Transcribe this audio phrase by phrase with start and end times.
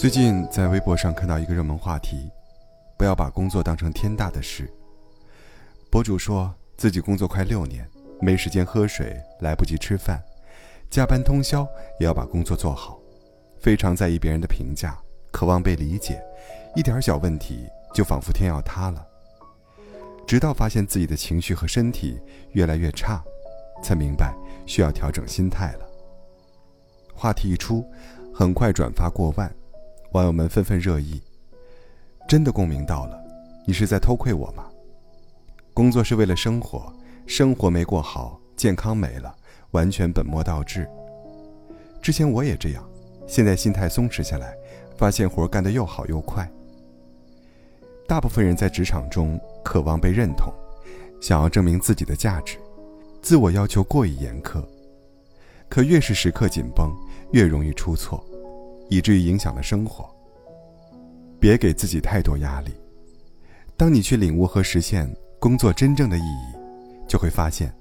[0.00, 2.30] 最近在微博上看到一个热门话题：
[2.96, 4.66] 不要把工作当成天大的事。
[5.90, 7.86] 博主说自己工作快六年，
[8.18, 10.18] 没时间喝水，来不及吃饭，
[10.88, 11.68] 加班通宵
[11.98, 12.98] 也要把工作做好，
[13.60, 14.98] 非常在意别人的评价，
[15.30, 16.18] 渴望被理解，
[16.74, 19.06] 一点小问题就仿佛天要塌了。
[20.26, 22.18] 直到发现自己的情绪和身体
[22.52, 23.22] 越来越差，
[23.82, 25.86] 才明白需要调整心态了。
[27.14, 27.84] 话题一出，
[28.32, 29.54] 很快转发过万。
[30.12, 31.22] 网友们纷纷热议，
[32.28, 33.16] 真的共鸣到了，
[33.64, 34.64] 你是在偷窥我吗？
[35.72, 36.92] 工作是为了生活，
[37.26, 39.32] 生活没过好，健康没了，
[39.70, 40.88] 完全本末倒置。
[42.02, 42.84] 之前我也这样，
[43.28, 44.52] 现在心态松弛下来，
[44.96, 46.50] 发现活干得又好又快。
[48.08, 50.52] 大部分人在职场中渴望被认同，
[51.20, 52.58] 想要证明自己的价值，
[53.22, 54.60] 自我要求过于严苛，
[55.68, 56.90] 可越是时刻紧绷，
[57.30, 58.24] 越容易出错。
[58.90, 60.14] 以至于影响了生活。
[61.38, 62.70] 别给自己太多压力。
[63.74, 66.54] 当你去领悟和实现工作真正的意义，
[67.08, 67.74] 就会发现，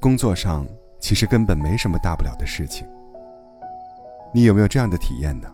[0.00, 0.66] 工作上
[0.98, 2.86] 其实根本没什么大不了的事情。
[4.32, 5.52] 你有没有这样的体验呢？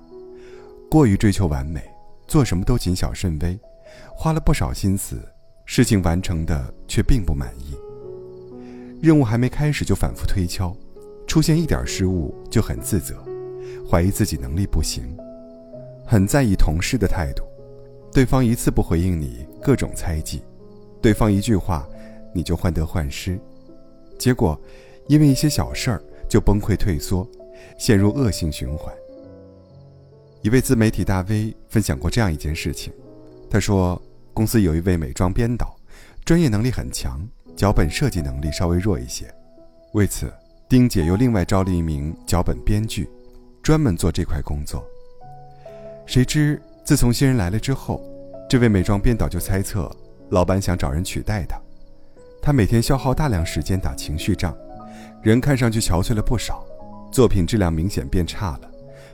[0.88, 1.82] 过于追求完美，
[2.28, 3.58] 做什么都谨小慎微，
[4.14, 5.20] 花了不少心思，
[5.64, 7.74] 事情完成的却并不满意。
[9.02, 10.76] 任务还没开始就反复推敲，
[11.26, 13.16] 出现一点失误就很自责。
[13.90, 15.02] 怀疑自己能力不行，
[16.06, 17.42] 很在意同事的态度，
[18.12, 20.42] 对方一次不回应你，各种猜忌，
[21.02, 21.88] 对方一句话，
[22.32, 23.36] 你就患得患失，
[24.16, 24.56] 结果
[25.08, 27.28] 因为一些小事儿就崩溃退缩，
[27.78, 28.94] 陷入恶性循环。
[30.42, 32.92] 一位自媒体大 V 分享过这样一件事情，
[33.50, 34.00] 他说
[34.32, 35.76] 公司有一位美妆编导，
[36.24, 37.20] 专业能力很强，
[37.56, 39.26] 脚本设计能力稍微弱一些，
[39.94, 40.32] 为此
[40.68, 43.08] 丁姐又另外招了一名脚本编剧。
[43.62, 44.84] 专门做这块工作。
[46.06, 48.02] 谁知自从新人来了之后，
[48.48, 49.90] 这位美妆编导就猜测
[50.30, 51.60] 老板想找人取代他。
[52.42, 54.56] 他每天消耗大量时间打情绪仗，
[55.22, 56.64] 人看上去憔悴了不少，
[57.12, 58.70] 作品质量明显变差了，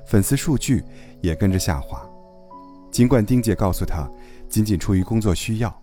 [0.06, 0.82] 粉丝数据
[1.20, 2.09] 也跟着下滑。
[2.91, 4.09] 尽管丁姐告诉他，
[4.49, 5.82] 仅仅出于工作需要，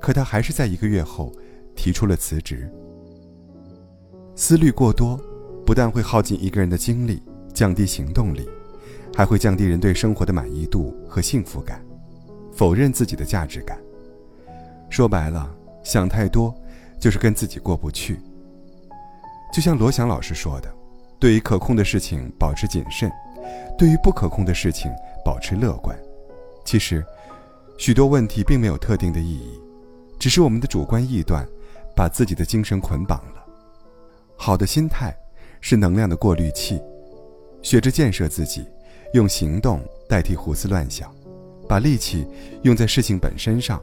[0.00, 1.32] 可他还是在一个月后
[1.76, 2.68] 提出了辞职。
[4.34, 5.16] 思虑过多，
[5.64, 7.22] 不但会耗尽一个人的精力。
[7.52, 8.48] 降低行动力，
[9.14, 11.84] 还会降低人对生活的满意度和幸福感，
[12.52, 13.78] 否认自己的价值感。
[14.90, 15.48] 说白了，
[15.82, 16.54] 想太多
[17.00, 18.18] 就是跟自己过不去。
[19.52, 20.74] 就像罗翔老师说的
[21.20, 23.10] ：“对于可控的事情保持谨慎，
[23.76, 24.90] 对于不可控的事情
[25.24, 25.98] 保持乐观。”
[26.64, 27.04] 其实，
[27.76, 29.60] 许多问题并没有特定的意义，
[30.18, 31.46] 只是我们的主观臆断
[31.94, 33.44] 把自己的精神捆绑了。
[34.36, 35.14] 好的心态
[35.60, 36.80] 是能量的过滤器。
[37.62, 38.66] 学着建设自己，
[39.14, 41.14] 用行动代替胡思乱想，
[41.68, 42.26] 把力气
[42.62, 43.82] 用在事情本身上，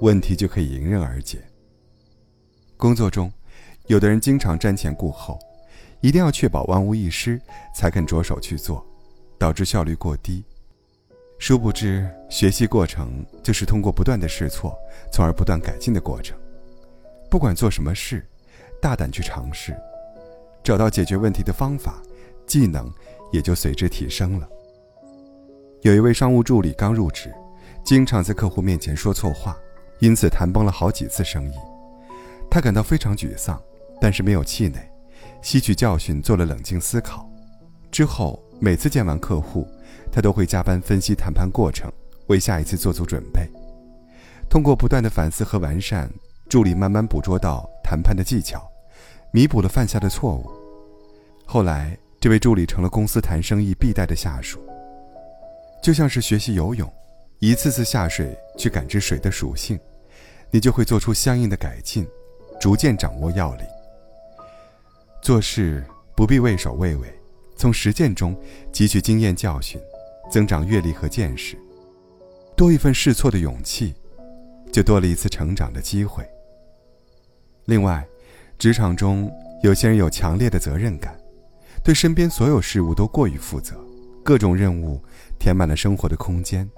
[0.00, 1.38] 问题就可以迎刃而解。
[2.76, 3.32] 工作中，
[3.86, 5.38] 有的人经常瞻前顾后，
[6.00, 7.40] 一定要确保万无一失
[7.74, 8.84] 才肯着手去做，
[9.38, 10.44] 导致效率过低。
[11.38, 14.76] 殊不知，学习过程就是通过不断的试错，
[15.12, 16.38] 从而不断改进的过程。
[17.28, 18.24] 不管做什么事，
[18.80, 19.76] 大胆去尝试，
[20.62, 22.00] 找到解决问题的方法。
[22.46, 22.92] 技能
[23.32, 24.48] 也就随之提升了。
[25.82, 27.30] 有一位商务助理刚入职，
[27.84, 29.54] 经常在客户面前说错话，
[29.98, 31.54] 因此谈崩了好几次生意。
[32.50, 33.60] 他感到非常沮丧，
[34.00, 34.80] 但是没有气馁，
[35.42, 37.28] 吸取教训，做了冷静思考。
[37.90, 39.68] 之后每次见完客户，
[40.10, 41.92] 他都会加班分析谈判过程，
[42.28, 43.46] 为下一次做足准备。
[44.48, 46.10] 通过不断的反思和完善，
[46.48, 48.66] 助理慢慢捕捉到谈判的技巧，
[49.32, 50.50] 弥补了犯下的错误。
[51.44, 51.98] 后来。
[52.24, 54.58] 这位助理成了公司谈生意必带的下属，
[55.82, 56.90] 就像是学习游泳，
[57.38, 59.78] 一次次下水去感知水的属性，
[60.50, 62.08] 你就会做出相应的改进，
[62.58, 63.66] 逐渐掌握要领。
[65.20, 65.84] 做事
[66.16, 67.14] 不必畏首畏尾，
[67.56, 68.34] 从实践中
[68.72, 69.78] 汲取经验教训，
[70.30, 71.58] 增长阅历和见识，
[72.56, 73.92] 多一份试错的勇气，
[74.72, 76.26] 就多了一次成长的机会。
[77.66, 78.02] 另外，
[78.58, 79.30] 职场中
[79.62, 81.14] 有些人有强烈的责任感。
[81.84, 83.76] 对身边所有事物都过于负责，
[84.22, 84.98] 各种任务
[85.38, 86.68] 填满了生活的空间。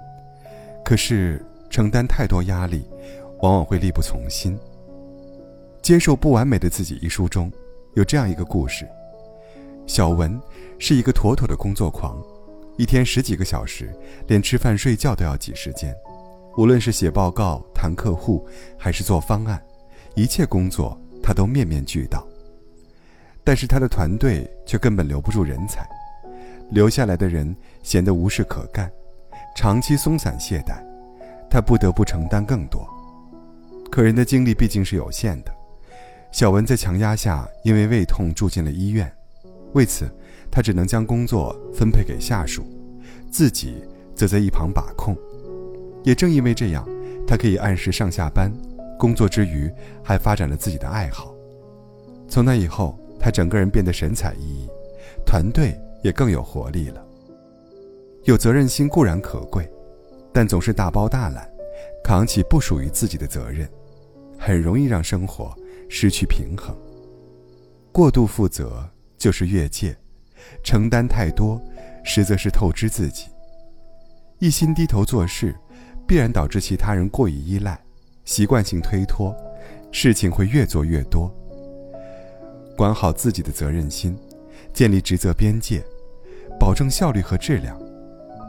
[0.84, 2.84] 可是承担太多压力，
[3.40, 4.58] 往往会力不从心。
[5.80, 7.52] 《接受不完美的自己》一书中，
[7.94, 8.84] 有这样一个故事：
[9.86, 10.36] 小文
[10.76, 12.20] 是一个妥妥的工作狂，
[12.76, 13.94] 一天十几个小时，
[14.26, 15.94] 连吃饭睡觉都要挤时间。
[16.56, 18.44] 无论是写报告、谈客户，
[18.76, 19.64] 还是做方案，
[20.16, 22.26] 一切工作他都面面俱到。
[23.46, 25.88] 但是他的团队却根本留不住人才，
[26.70, 28.90] 留下来的人闲得无事可干，
[29.56, 30.82] 长期松散懈怠，
[31.48, 32.84] 他不得不承担更多。
[33.88, 35.54] 可人的精力毕竟是有限的，
[36.32, 39.10] 小文在强压下因为胃痛住进了医院，
[39.74, 40.12] 为此
[40.50, 42.66] 他只能将工作分配给下属，
[43.30, 43.76] 自己
[44.12, 45.16] 则在一旁把控。
[46.02, 46.84] 也正因为这样，
[47.28, 48.52] 他可以按时上下班，
[48.98, 49.70] 工作之余
[50.02, 51.32] 还发展了自己的爱好。
[52.28, 54.70] 从那以后，他整个人变得神采奕奕，
[55.26, 57.04] 团队也更有活力了。
[58.22, 59.68] 有责任心固然可贵，
[60.32, 61.50] 但总是大包大揽，
[62.04, 63.68] 扛起不属于自己的责任，
[64.38, 65.52] 很容易让生活
[65.88, 66.72] 失去平衡。
[67.90, 68.88] 过度负责
[69.18, 69.96] 就是越界，
[70.62, 71.60] 承担太多，
[72.04, 73.26] 实则是透支自己。
[74.38, 75.52] 一心低头做事，
[76.06, 77.76] 必然导致其他人过于依赖，
[78.24, 79.34] 习惯性推脱，
[79.90, 81.28] 事情会越做越多。
[82.76, 84.16] 管好自己的责任心，
[84.72, 85.82] 建立职责边界，
[86.60, 87.80] 保证效率和质量。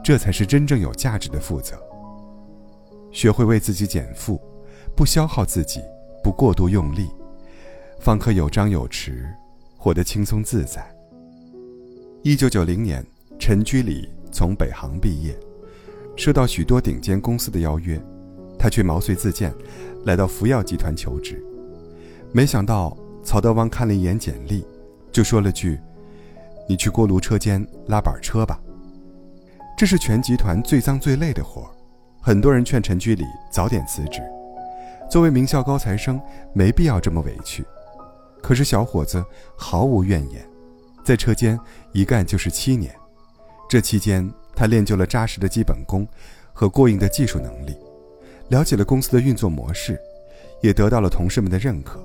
[0.04, 1.78] 这才是真正有价值的负责。
[3.12, 4.40] 学会为自己减负，
[4.96, 5.82] 不消耗自己，
[6.24, 7.10] 不过度用力，
[8.00, 9.26] 方可有张有弛，
[9.78, 10.86] 活得轻松自在。
[12.22, 13.06] 一九九零年，
[13.40, 15.38] 陈居里从北航毕业，
[16.16, 18.00] 收到许多顶尖公司的邀约，
[18.58, 19.54] 他却毛遂自荐，
[20.06, 21.44] 来到福耀集团求职。
[22.32, 22.96] 没想到
[23.28, 24.66] 曹德旺看了一眼简历，
[25.12, 25.78] 就说了句
[26.66, 28.58] ：“你去锅炉车间拉板车吧。”
[29.78, 31.68] 这是全集团最脏最累的活儿，
[32.22, 34.22] 很多人劝陈居里早点辞职。
[35.12, 36.18] 作为名校高材生，
[36.54, 37.66] 没必要这么委屈。
[38.42, 39.22] 可是小伙子
[39.58, 40.42] 毫无怨言，
[41.04, 41.60] 在车间
[41.92, 42.96] 一干就是七年。
[43.68, 44.26] 这期间，
[44.56, 46.08] 他练就了扎实的基本功
[46.54, 47.76] 和过硬的技术能力，
[48.48, 50.00] 了解了公司的运作模式，
[50.62, 52.02] 也得到了同事们的认可。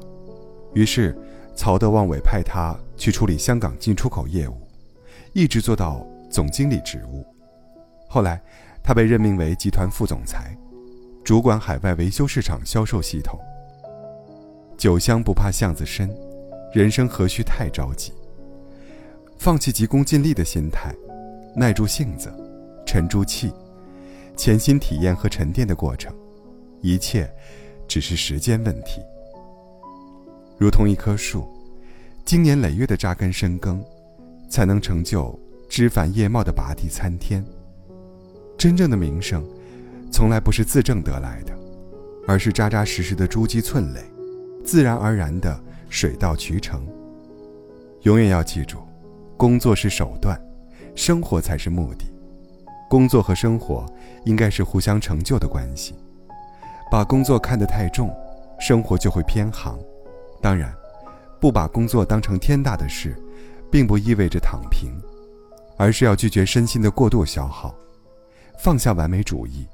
[0.74, 1.16] 于是，
[1.54, 4.56] 曹德旺委派他去处理香港进出口业务，
[5.32, 7.26] 一直做到总经理职务。
[8.08, 8.40] 后来，
[8.82, 10.56] 他被任命为集团副总裁，
[11.22, 13.38] 主管海外维修市场销售系统。
[14.78, 16.10] 酒香不怕巷子深，
[16.72, 18.12] 人生何须太着急？
[19.38, 20.94] 放弃急功近利的心态，
[21.54, 22.32] 耐住性子，
[22.86, 23.52] 沉住气，
[24.36, 26.14] 潜心体验和沉淀的过程，
[26.80, 27.30] 一切
[27.86, 29.02] 只是时间问题。
[30.62, 31.44] 如同一棵树，
[32.24, 33.84] 经年累月的扎根深耕，
[34.48, 35.36] 才能成就
[35.68, 37.44] 枝繁叶茂的拔地参天。
[38.56, 39.44] 真正的名声，
[40.12, 41.52] 从来不是自证得来的，
[42.28, 44.04] 而是扎扎实实的珠玑寸累，
[44.64, 46.86] 自然而然的水到渠成。
[48.02, 48.78] 永远要记住，
[49.36, 50.40] 工作是手段，
[50.94, 52.04] 生活才是目的。
[52.88, 53.84] 工作和生活
[54.26, 55.96] 应该是互相成就的关系。
[56.88, 58.14] 把工作看得太重，
[58.60, 59.76] 生活就会偏航。
[60.42, 60.76] 当然，
[61.40, 63.16] 不把工作当成天大的事，
[63.70, 64.90] 并不意味着躺平，
[65.78, 67.72] 而是要拒绝身心的过度消耗。
[68.58, 69.64] 放下完美主义，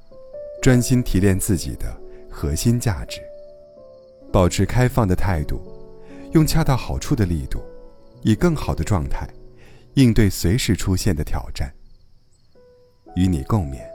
[0.63, 1.99] 专心提炼自己的
[2.31, 3.19] 核心价值，
[4.31, 5.61] 保持开放的态度，
[6.33, 7.63] 用恰到好处的力度，
[8.23, 9.27] 以更好的状态
[9.95, 11.73] 应对随时出现的挑战。
[13.17, 13.88] 与你共勉。